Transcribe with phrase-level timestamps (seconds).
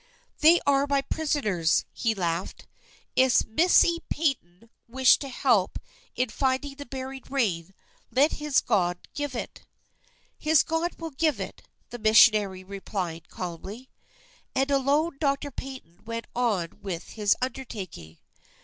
[0.39, 2.65] "They are my prisoners," he laughed.
[3.15, 5.77] "If Missi Paton wish help
[6.15, 7.75] in finding the buried rain,
[8.09, 9.61] let his God give it."
[10.39, 13.91] "His God will give it," the missionary replied, calmly.
[14.55, 18.17] And alone Doctor Paton went on with his undertaking.